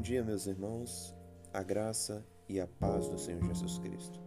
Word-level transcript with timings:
Bom 0.00 0.02
dia, 0.02 0.24
meus 0.24 0.46
irmãos, 0.46 1.14
a 1.52 1.62
graça 1.62 2.24
e 2.48 2.58
a 2.58 2.66
paz 2.66 3.06
do 3.06 3.18
Senhor 3.18 3.44
Jesus 3.44 3.78
Cristo. 3.80 4.18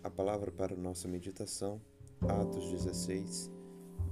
A 0.00 0.08
palavra 0.08 0.52
para 0.52 0.76
nossa 0.76 1.08
meditação, 1.08 1.80
Atos 2.20 2.70
16, 2.70 3.50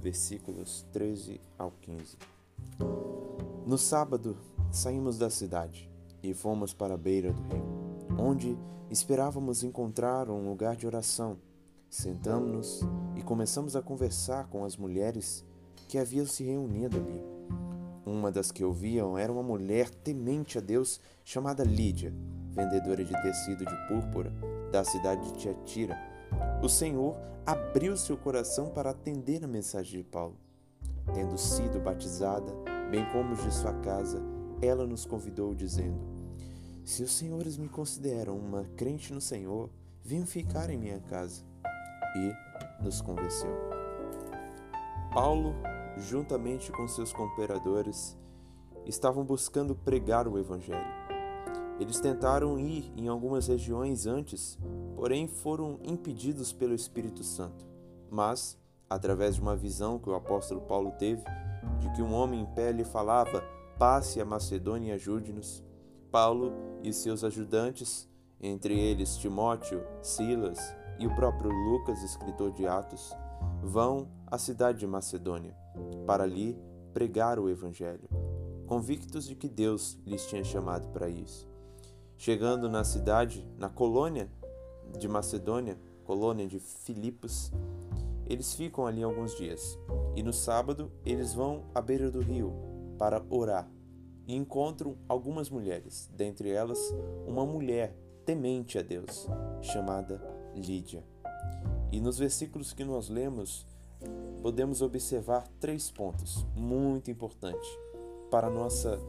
versículos 0.01 0.85
13 0.91 1.39
ao 1.57 1.71
15. 1.71 2.17
No 3.65 3.77
sábado, 3.77 4.37
saímos 4.69 5.17
da 5.17 5.29
cidade 5.29 5.89
e 6.21 6.33
fomos 6.33 6.73
para 6.73 6.95
a 6.95 6.97
beira 6.97 7.31
do 7.31 7.41
rio, 7.41 8.19
onde 8.19 8.57
esperávamos 8.89 9.63
encontrar 9.63 10.29
um 10.29 10.49
lugar 10.49 10.75
de 10.75 10.85
oração. 10.85 11.37
Sentamos-nos 11.89 12.81
e 13.15 13.21
começamos 13.21 13.77
a 13.77 13.81
conversar 13.81 14.49
com 14.49 14.65
as 14.65 14.75
mulheres 14.75 15.45
que 15.87 15.97
haviam 15.97 16.25
se 16.25 16.43
reunido 16.43 16.97
ali. 16.97 17.39
Uma 18.05 18.31
das 18.31 18.51
que 18.51 18.63
ouviam 18.63 19.17
era 19.17 19.31
uma 19.31 19.43
mulher 19.43 19.89
temente 19.89 20.57
a 20.57 20.61
Deus 20.61 20.99
chamada 21.23 21.63
Lídia, 21.63 22.13
vendedora 22.51 23.03
de 23.03 23.21
tecido 23.21 23.65
de 23.65 23.87
púrpura 23.87 24.31
da 24.71 24.83
cidade 24.83 25.23
de 25.31 25.39
Tiatira. 25.39 25.97
O 26.63 26.69
Senhor 26.69 27.15
abriu 27.45 27.95
seu 27.97 28.17
coração 28.17 28.69
para 28.69 28.91
atender 28.91 29.43
a 29.43 29.47
mensagem 29.47 29.99
de 29.99 30.03
Paulo. 30.03 30.37
Tendo 31.13 31.37
sido 31.37 31.79
batizada, 31.79 32.51
bem 32.89 33.05
como 33.11 33.33
os 33.33 33.43
de 33.43 33.53
sua 33.53 33.73
casa, 33.81 34.21
ela 34.61 34.85
nos 34.85 35.05
convidou, 35.05 35.55
dizendo: 35.55 35.99
Se 36.83 37.03
os 37.03 37.11
senhores 37.11 37.57
me 37.57 37.67
consideram 37.67 38.37
uma 38.37 38.63
crente 38.75 39.13
no 39.13 39.21
Senhor, 39.21 39.69
venham 40.03 40.25
ficar 40.25 40.69
em 40.69 40.77
minha 40.77 40.99
casa. 40.99 41.43
E 42.15 42.83
nos 42.83 43.01
convenceu. 43.01 43.55
Paulo 45.13 45.55
juntamente 45.99 46.71
com 46.71 46.87
seus 46.87 47.11
cooperadores, 47.11 48.17
estavam 48.85 49.23
buscando 49.23 49.75
pregar 49.75 50.27
o 50.27 50.37
Evangelho. 50.37 50.99
Eles 51.79 51.99
tentaram 51.99 52.59
ir 52.59 52.91
em 52.95 53.07
algumas 53.07 53.47
regiões 53.47 54.05
antes, 54.05 54.57
porém 54.95 55.27
foram 55.27 55.79
impedidos 55.83 56.51
pelo 56.51 56.73
Espírito 56.73 57.23
Santo. 57.23 57.65
Mas, 58.09 58.57
através 58.89 59.35
de 59.35 59.41
uma 59.41 59.55
visão 59.55 59.99
que 59.99 60.09
o 60.09 60.15
apóstolo 60.15 60.61
Paulo 60.61 60.91
teve, 60.97 61.23
de 61.79 61.89
que 61.93 62.01
um 62.01 62.13
homem 62.13 62.41
em 62.41 62.45
pé 62.45 62.71
lhe 62.71 62.83
falava: 62.83 63.41
Passe 63.77 64.19
a 64.19 64.25
Macedônia 64.25 64.89
e 64.89 64.95
ajude-nos, 64.95 65.63
Paulo 66.11 66.51
e 66.83 66.91
seus 66.91 67.23
ajudantes, 67.23 68.09
entre 68.41 68.77
eles 68.77 69.15
Timóteo, 69.17 69.81
Silas 70.01 70.75
e 70.97 71.07
o 71.07 71.15
próprio 71.15 71.51
Lucas, 71.51 72.03
escritor 72.03 72.51
de 72.51 72.67
Atos, 72.67 73.13
vão 73.61 74.09
à 74.27 74.37
cidade 74.37 74.79
de 74.79 74.87
Macedônia 74.87 75.55
para 76.05 76.23
ali 76.23 76.57
pregar 76.93 77.39
o 77.39 77.49
Evangelho, 77.49 78.09
convictos 78.65 79.27
de 79.27 79.35
que 79.35 79.47
Deus 79.47 79.97
lhes 80.05 80.25
tinha 80.25 80.43
chamado 80.43 80.87
para 80.89 81.09
isso. 81.09 81.47
Chegando 82.17 82.69
na 82.69 82.83
cidade, 82.83 83.47
na 83.57 83.69
colônia 83.69 84.29
de 84.97 85.07
Macedônia, 85.07 85.77
colônia 86.03 86.47
de 86.47 86.59
Filipos, 86.59 87.51
eles 88.25 88.53
ficam 88.53 88.85
ali 88.85 89.01
alguns 89.01 89.35
dias 89.35 89.77
e 90.15 90.21
no 90.21 90.33
sábado 90.33 90.91
eles 91.05 91.33
vão 91.33 91.63
à 91.73 91.81
beira 91.81 92.11
do 92.11 92.19
rio 92.19 92.53
para 92.97 93.23
orar 93.29 93.69
e 94.27 94.35
encontram 94.35 94.95
algumas 95.07 95.49
mulheres, 95.49 96.07
dentre 96.15 96.49
elas 96.51 96.77
uma 97.25 97.45
mulher 97.45 97.95
temente 98.25 98.77
a 98.77 98.83
Deus, 98.83 99.27
chamada 99.61 100.21
Lídia. 100.53 101.03
E 101.91 101.99
nos 101.99 102.19
versículos 102.19 102.71
que 102.71 102.83
nós 102.83 103.09
lemos, 103.09 103.65
podemos 104.41 104.81
observar 104.81 105.47
três 105.59 105.91
pontos 105.91 106.45
muito 106.55 107.11
importantes 107.11 107.69
para 108.31 108.49
nossa 108.49 108.99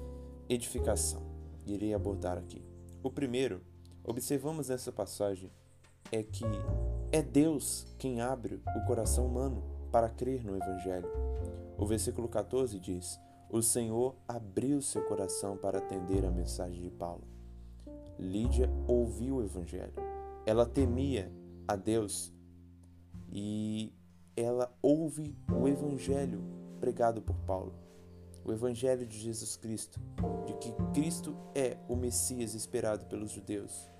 edificação. 0.48 1.22
Irei 1.66 1.94
abordar 1.94 2.38
aqui. 2.38 2.64
O 3.02 3.10
primeiro, 3.10 3.62
observamos 4.04 4.68
nessa 4.68 4.90
passagem, 4.90 5.50
é 6.10 6.22
que 6.22 6.44
é 7.12 7.22
Deus 7.22 7.86
quem 7.98 8.20
abre 8.20 8.60
o 8.76 8.86
coração 8.86 9.26
humano 9.26 9.62
para 9.92 10.08
crer 10.08 10.44
no 10.44 10.56
Evangelho. 10.56 11.08
O 11.78 11.86
versículo 11.86 12.28
14 12.28 12.78
diz: 12.78 13.20
O 13.48 13.62
Senhor 13.62 14.16
abriu 14.26 14.82
seu 14.82 15.02
coração 15.04 15.56
para 15.56 15.78
atender 15.78 16.24
a 16.24 16.30
mensagem 16.30 16.82
de 16.82 16.90
Paulo. 16.90 17.24
Lídia 18.18 18.70
ouviu 18.86 19.36
o 19.36 19.42
Evangelho. 19.42 19.94
Ela 20.44 20.66
temia 20.66 21.30
a 21.66 21.76
Deus 21.76 22.32
e 23.32 23.92
ela 24.36 24.72
ouve 24.82 25.36
o 25.52 25.68
evangelho 25.68 26.42
pregado 26.80 27.20
por 27.20 27.36
Paulo, 27.40 27.74
o 28.44 28.52
evangelho 28.52 29.06
de 29.06 29.18
Jesus 29.18 29.56
Cristo, 29.56 30.00
de 30.46 30.54
que 30.54 30.72
Cristo 30.94 31.36
é 31.54 31.76
o 31.88 31.94
Messias 31.94 32.54
esperado 32.54 33.06
pelos 33.06 33.30
judeus. 33.30 33.90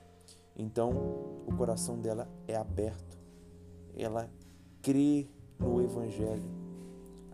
Então, 0.57 0.91
o 1.47 1.55
coração 1.57 1.99
dela 1.99 2.29
é 2.47 2.57
aberto. 2.57 3.19
Ela 3.97 4.31
crê 4.83 5.29
no 5.59 5.81
evangelho, 5.83 6.51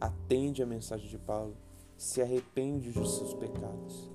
atende 0.00 0.62
a 0.62 0.66
mensagem 0.66 1.08
de 1.08 1.18
Paulo, 1.18 1.56
se 1.96 2.20
arrepende 2.20 2.90
dos 2.90 3.16
seus 3.16 3.34
pecados. 3.34 4.10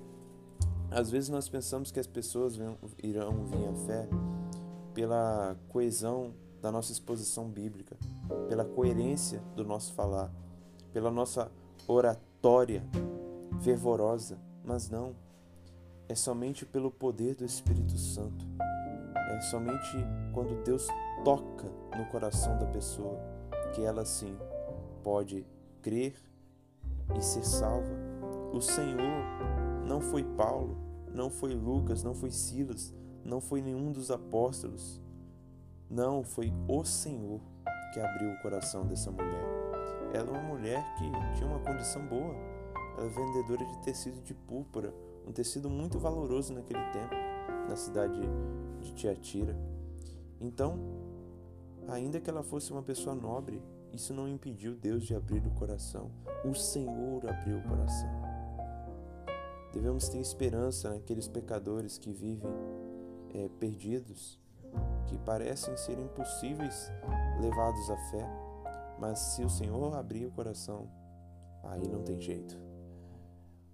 Às 0.90 1.10
vezes 1.10 1.30
nós 1.30 1.48
pensamos 1.48 1.90
que 1.90 1.98
as 1.98 2.06
pessoas 2.06 2.58
irão 3.02 3.44
vir 3.46 3.68
à 3.68 3.74
fé 3.86 4.08
pela 4.92 5.56
coesão 5.68 6.34
da 6.62 6.70
nossa 6.70 6.92
exposição 6.92 7.48
bíblica, 7.48 7.96
pela 8.48 8.64
coerência 8.64 9.42
do 9.56 9.64
nosso 9.64 9.92
falar, 9.94 10.32
pela 10.92 11.10
nossa 11.10 11.50
oratória 11.88 12.84
fervorosa, 13.60 14.38
mas 14.64 14.88
não. 14.88 15.14
É 16.08 16.14
somente 16.14 16.64
pelo 16.64 16.90
poder 16.90 17.34
do 17.34 17.44
Espírito 17.44 17.98
Santo. 17.98 18.46
É 19.16 19.40
somente 19.40 19.96
quando 20.32 20.62
Deus 20.62 20.86
toca 21.24 21.68
no 21.96 22.06
coração 22.10 22.56
da 22.58 22.66
pessoa 22.66 23.18
que 23.74 23.82
ela 23.82 24.04
sim 24.04 24.36
pode 25.02 25.44
crer 25.80 26.14
e 27.18 27.22
ser 27.22 27.44
salva. 27.44 27.92
O 28.52 28.60
Senhor 28.60 29.24
não 29.86 30.00
foi 30.00 30.22
Paulo, 30.22 30.76
não 31.12 31.30
foi 31.30 31.54
Lucas, 31.54 32.04
não 32.04 32.14
foi 32.14 32.30
Silas, 32.30 32.94
não 33.24 33.40
foi 33.40 33.62
nenhum 33.62 33.90
dos 33.90 34.10
apóstolos. 34.10 35.00
Não, 35.92 36.24
foi 36.24 36.50
o 36.66 36.82
Senhor 36.84 37.38
que 37.92 38.00
abriu 38.00 38.30
o 38.30 38.40
coração 38.40 38.86
dessa 38.86 39.10
mulher. 39.10 39.44
Ela 40.14 40.26
é 40.26 40.40
uma 40.40 40.54
mulher 40.54 40.82
que 40.94 41.04
tinha 41.36 41.46
uma 41.46 41.58
condição 41.58 42.06
boa. 42.06 42.34
Ela 42.96 43.06
é 43.06 43.08
vendedora 43.10 43.66
de 43.66 43.78
tecido 43.80 44.22
de 44.22 44.32
púrpura, 44.32 44.94
um 45.28 45.32
tecido 45.32 45.68
muito 45.68 45.98
valoroso 45.98 46.54
naquele 46.54 46.82
tempo, 46.92 47.14
na 47.68 47.76
cidade 47.76 48.18
de 48.80 48.94
Tiatira. 48.94 49.54
Então, 50.40 50.78
ainda 51.86 52.18
que 52.18 52.30
ela 52.30 52.42
fosse 52.42 52.72
uma 52.72 52.82
pessoa 52.82 53.14
nobre, 53.14 53.62
isso 53.92 54.14
não 54.14 54.26
impediu 54.26 54.74
Deus 54.74 55.04
de 55.04 55.14
abrir 55.14 55.46
o 55.46 55.50
coração. 55.50 56.10
O 56.42 56.54
Senhor 56.54 57.28
abriu 57.28 57.58
o 57.58 57.62
coração. 57.64 58.08
Devemos 59.74 60.08
ter 60.08 60.20
esperança 60.20 60.88
naqueles 60.88 61.28
pecadores 61.28 61.98
que 61.98 62.10
vivem 62.10 62.50
é, 63.34 63.50
perdidos, 63.60 64.41
que 65.06 65.18
parecem 65.18 65.76
ser 65.76 65.98
impossíveis 65.98 66.90
levados 67.40 67.90
à 67.90 67.96
fé, 68.10 68.28
mas 68.98 69.18
se 69.18 69.44
o 69.44 69.50
Senhor 69.50 69.94
abrir 69.94 70.26
o 70.26 70.30
coração, 70.30 70.88
aí 71.64 71.88
não 71.88 72.02
tem 72.02 72.20
jeito. 72.20 72.56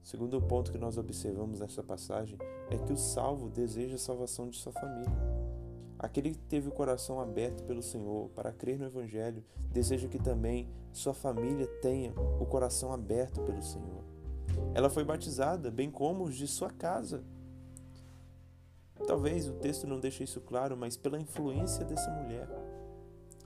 O 0.02 0.06
segundo 0.06 0.40
ponto 0.40 0.72
que 0.72 0.78
nós 0.78 0.96
observamos 0.96 1.60
nessa 1.60 1.82
passagem 1.82 2.38
é 2.70 2.78
que 2.78 2.92
o 2.92 2.96
salvo 2.96 3.50
deseja 3.50 3.96
a 3.96 3.98
salvação 3.98 4.48
de 4.48 4.56
sua 4.56 4.72
família. 4.72 5.12
Aquele 5.98 6.30
que 6.30 6.38
teve 6.38 6.68
o 6.68 6.72
coração 6.72 7.20
aberto 7.20 7.64
pelo 7.64 7.82
Senhor 7.82 8.30
para 8.30 8.52
crer 8.52 8.78
no 8.78 8.86
Evangelho 8.86 9.44
deseja 9.70 10.08
que 10.08 10.18
também 10.18 10.68
sua 10.92 11.12
família 11.12 11.66
tenha 11.82 12.12
o 12.40 12.46
coração 12.46 12.92
aberto 12.92 13.40
pelo 13.42 13.62
Senhor. 13.62 14.04
Ela 14.74 14.88
foi 14.88 15.04
batizada, 15.04 15.70
bem 15.70 15.90
como 15.90 16.24
os 16.24 16.36
de 16.36 16.46
sua 16.46 16.70
casa. 16.70 17.24
Talvez 19.06 19.48
o 19.48 19.54
texto 19.54 19.86
não 19.86 20.00
deixe 20.00 20.24
isso 20.24 20.40
claro, 20.40 20.76
mas 20.76 20.96
pela 20.96 21.18
influência 21.18 21.84
dessa 21.84 22.10
mulher, 22.10 22.48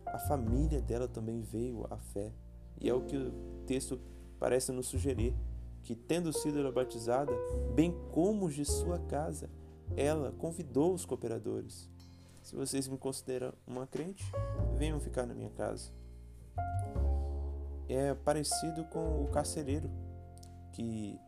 a 0.06 0.18
família 0.18 0.80
dela 0.80 1.06
também 1.06 1.40
veio 1.40 1.86
à 1.90 1.96
fé. 1.96 2.32
E 2.80 2.88
é 2.88 2.94
o 2.94 3.02
que 3.02 3.16
o 3.16 3.32
texto 3.66 4.00
parece 4.38 4.72
nos 4.72 4.88
sugerir, 4.88 5.34
que 5.82 5.94
tendo 5.94 6.32
sido 6.32 6.58
ela 6.58 6.72
batizada, 6.72 7.32
bem 7.74 7.94
como 8.12 8.46
os 8.46 8.54
de 8.54 8.64
sua 8.64 8.98
casa, 8.98 9.48
ela 9.96 10.32
convidou 10.32 10.92
os 10.94 11.04
cooperadores. 11.04 11.88
Se 12.42 12.56
vocês 12.56 12.88
me 12.88 12.98
consideram 12.98 13.52
uma 13.66 13.86
crente, 13.86 14.24
venham 14.76 14.98
ficar 14.98 15.26
na 15.26 15.34
minha 15.34 15.50
casa. 15.50 15.92
É 17.88 18.14
parecido 18.14 18.84
com 18.86 19.22
o 19.22 19.28
carcereiro 19.28 19.90
que, 20.72 21.18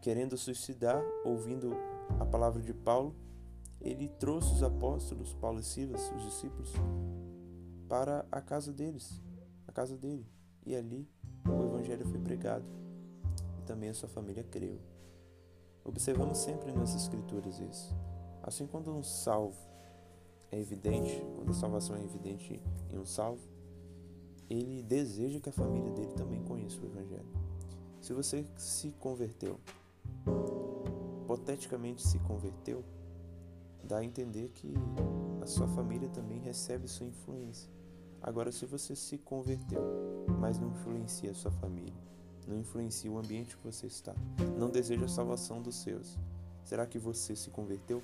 querendo 0.00 0.36
suicidar, 0.38 1.02
ouvindo 1.24 1.74
a 2.18 2.24
palavra 2.24 2.62
de 2.62 2.72
Paulo, 2.72 3.14
ele 3.80 4.08
trouxe 4.08 4.52
os 4.54 4.62
apóstolos, 4.62 5.34
Paulo 5.34 5.60
e 5.60 5.62
Silas, 5.62 6.10
os 6.16 6.22
discípulos, 6.22 6.72
para 7.88 8.26
a 8.30 8.40
casa 8.40 8.72
deles, 8.72 9.22
a 9.66 9.72
casa 9.72 9.96
dele. 9.96 10.26
E 10.66 10.74
ali 10.74 11.08
o 11.46 11.64
evangelho 11.64 12.06
foi 12.06 12.18
pregado. 12.18 12.64
E 13.58 13.62
também 13.62 13.88
a 13.88 13.94
sua 13.94 14.08
família 14.08 14.44
creu. 14.44 14.78
Observamos 15.84 16.38
sempre 16.38 16.72
nas 16.72 16.94
Escrituras 16.94 17.58
isso. 17.60 17.96
Assim, 18.42 18.66
quando 18.66 18.90
um 18.90 19.02
salvo 19.02 19.56
é 20.50 20.58
evidente, 20.58 21.22
quando 21.36 21.50
a 21.50 21.54
salvação 21.54 21.96
é 21.96 22.02
evidente 22.02 22.60
em 22.90 22.98
um 22.98 23.04
salvo, 23.04 23.46
ele 24.48 24.82
deseja 24.82 25.40
que 25.40 25.48
a 25.48 25.52
família 25.52 25.90
dele 25.92 26.12
também 26.12 26.42
conheça 26.42 26.80
o 26.80 26.86
Evangelho. 26.86 27.28
Se 28.00 28.12
você 28.12 28.46
se 28.56 28.90
converteu, 28.92 29.60
hipoteticamente 31.22 32.06
se 32.06 32.18
converteu, 32.20 32.82
dá 33.84 33.98
a 33.98 34.04
entender 34.04 34.50
que 34.50 34.74
a 35.42 35.46
sua 35.46 35.66
família 35.68 36.08
também 36.08 36.38
recebe 36.38 36.88
sua 36.88 37.06
influência. 37.06 37.70
Agora, 38.20 38.50
se 38.50 38.66
você 38.66 38.96
se 38.96 39.18
converteu, 39.18 40.26
mas 40.38 40.58
não 40.58 40.70
influencia 40.70 41.30
a 41.30 41.34
sua 41.34 41.52
família, 41.52 41.94
não 42.46 42.58
influencia 42.58 43.10
o 43.10 43.18
ambiente 43.18 43.56
que 43.56 43.64
você 43.64 43.86
está, 43.86 44.14
não 44.58 44.70
deseja 44.70 45.04
a 45.04 45.08
salvação 45.08 45.62
dos 45.62 45.76
seus, 45.76 46.18
será 46.64 46.86
que 46.86 46.98
você 46.98 47.36
se 47.36 47.50
converteu? 47.50 48.02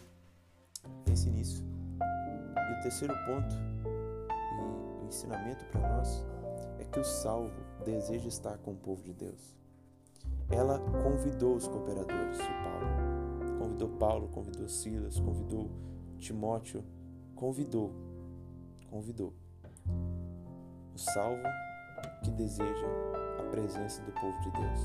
Pense 1.05 1.29
nisso. 1.31 1.65
E 2.57 2.79
o 2.79 2.83
terceiro 2.83 3.15
ponto, 3.27 3.55
e 5.01 5.05
o 5.05 5.07
ensinamento 5.07 5.65
para 5.67 5.97
nós, 5.97 6.25
é 6.79 6.85
que 6.85 7.01
o 7.01 7.05
salvo 7.05 7.55
deseja 7.85 8.29
estar 8.29 8.59
com 8.59 8.73
o 8.73 8.77
povo 8.77 9.03
de 9.03 9.13
Deus. 9.13 9.57
Ela 10.51 10.79
convidou 11.03 11.57
os 11.57 11.67
cooperadores 11.67 12.37
de 12.37 12.45
Paulo. 12.45 13.14
Convidou 13.75 13.99
Paulo, 13.99 14.29
convidou 14.29 14.69
Silas, 14.69 15.19
convidou 15.19 15.69
Timóteo, 16.17 16.85
convidou, 17.35 17.93
convidou. 18.89 19.35
O 20.95 20.99
salvo 20.99 21.43
que 22.23 22.31
deseja 22.31 22.87
a 23.41 23.51
presença 23.51 24.01
do 24.03 24.13
povo 24.13 24.41
de 24.43 24.51
Deus. 24.53 24.81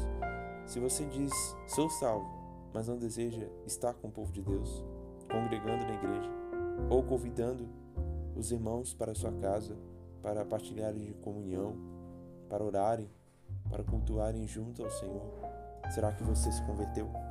Se 0.66 0.80
você 0.80 1.06
diz, 1.06 1.32
sou 1.68 1.88
salvo, 1.88 2.28
mas 2.74 2.88
não 2.88 2.98
deseja 2.98 3.48
estar 3.68 3.94
com 3.94 4.08
o 4.08 4.12
povo 4.12 4.32
de 4.32 4.42
Deus, 4.42 4.84
congregando 5.32 5.86
na 5.86 5.94
igreja, 5.94 6.32
ou 6.90 7.04
convidando 7.04 7.70
os 8.36 8.52
irmãos 8.52 8.92
para 8.96 9.12
a 9.12 9.16
sua 9.16 9.32
casa 9.34 9.78
para 10.20 10.44
partilharem 10.44 11.06
de 11.06 11.14
comunhão, 11.14 11.76
para 12.50 12.64
orarem, 12.64 13.08
para 13.70 13.84
cultuarem 13.84 14.48
junto 14.48 14.84
ao 14.84 14.90
Senhor? 14.90 15.32
Será 15.92 16.12
que 16.12 16.24
você 16.24 16.52
se 16.52 16.64
converteu? 16.64 17.29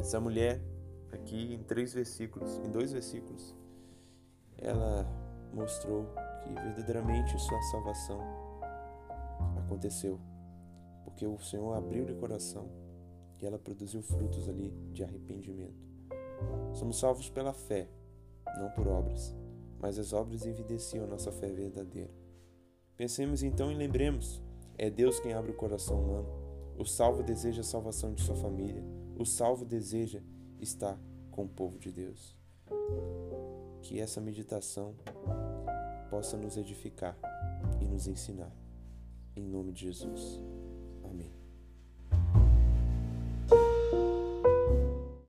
Essa 0.00 0.18
mulher, 0.18 0.58
aqui 1.12 1.52
em 1.52 1.62
três 1.62 1.92
versículos, 1.92 2.56
em 2.64 2.70
dois 2.70 2.90
versículos, 2.90 3.54
ela 4.56 5.06
mostrou 5.52 6.06
que 6.42 6.54
verdadeiramente 6.54 7.38
sua 7.38 7.60
salvação 7.64 8.18
aconteceu, 9.58 10.18
porque 11.04 11.26
o 11.26 11.38
Senhor 11.38 11.74
abriu-lhe 11.74 12.12
o 12.12 12.16
coração 12.16 12.66
e 13.42 13.44
ela 13.44 13.58
produziu 13.58 14.00
frutos 14.00 14.48
ali 14.48 14.70
de 14.90 15.04
arrependimento. 15.04 15.86
Somos 16.72 16.98
salvos 16.98 17.28
pela 17.28 17.52
fé, 17.52 17.86
não 18.58 18.70
por 18.70 18.88
obras, 18.88 19.36
mas 19.78 19.98
as 19.98 20.14
obras 20.14 20.46
evidenciam 20.46 21.06
nossa 21.06 21.30
fé 21.30 21.52
verdadeira. 21.52 22.10
Pensemos 22.96 23.42
então 23.42 23.70
e 23.70 23.74
lembremos: 23.74 24.42
é 24.78 24.88
Deus 24.88 25.20
quem 25.20 25.34
abre 25.34 25.50
o 25.50 25.56
coração 25.56 26.00
humano. 26.00 26.28
O 26.78 26.86
salvo 26.86 27.22
deseja 27.22 27.60
a 27.60 27.64
salvação 27.64 28.14
de 28.14 28.22
sua 28.22 28.34
família. 28.34 28.82
O 29.20 29.26
salvo 29.26 29.66
deseja 29.66 30.22
estar 30.58 30.98
com 31.30 31.44
o 31.44 31.48
povo 31.48 31.78
de 31.78 31.92
Deus. 31.92 32.34
Que 33.82 34.00
essa 34.00 34.18
meditação 34.18 34.96
possa 36.08 36.38
nos 36.38 36.56
edificar 36.56 37.18
e 37.82 37.84
nos 37.84 38.06
ensinar. 38.06 38.50
Em 39.36 39.44
nome 39.44 39.74
de 39.74 39.82
Jesus. 39.82 40.40